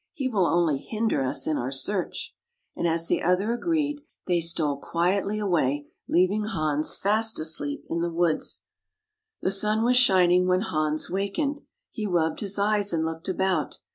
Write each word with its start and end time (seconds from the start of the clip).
"He 0.13 0.27
will 0.27 0.47
only 0.47 0.79
hinder 0.79 1.21
us 1.21 1.45
in 1.45 1.59
our 1.59 1.69
search." 1.71 2.33
And 2.75 2.87
as 2.87 3.05
the 3.07 3.21
other 3.21 3.53
agreed, 3.53 4.01
they 4.25 4.41
stole 4.41 4.77
quietly 4.79 5.37
away, 5.37 5.89
leav 6.09 6.31
ing 6.31 6.45
Hans 6.45 6.95
fast 6.97 7.37
asleep 7.37 7.85
in 7.87 8.01
the 8.01 8.11
woods. 8.11 8.61
The 9.43 9.51
sun 9.51 9.83
was 9.83 9.97
shining 9.97 10.47
when 10.47 10.61
Hans 10.61 11.11
wakened. 11.11 11.61
He 11.91 12.07
rubbed 12.07 12.39
his 12.39 12.57
eyes 12.57 12.91
and 12.91 13.05
looked 13.05 13.29
about. 13.29 13.77